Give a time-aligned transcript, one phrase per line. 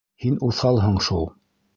[0.23, 1.29] Һин уҫалһың шул.